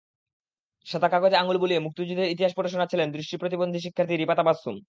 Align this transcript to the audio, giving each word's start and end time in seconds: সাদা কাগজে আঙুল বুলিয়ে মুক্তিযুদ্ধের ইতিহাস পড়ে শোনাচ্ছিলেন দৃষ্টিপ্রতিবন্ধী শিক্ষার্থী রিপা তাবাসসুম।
সাদা 0.87 1.07
কাগজে 1.09 1.37
আঙুল 1.37 1.57
বুলিয়ে 1.61 1.83
মুক্তিযুদ্ধের 1.85 2.31
ইতিহাস 2.33 2.53
পড়ে 2.57 2.69
শোনাচ্ছিলেন 2.69 3.07
দৃষ্টিপ্রতিবন্ধী 3.11 3.79
শিক্ষার্থী 3.85 4.15
রিপা 4.15 4.35
তাবাসসুম। 4.39 4.75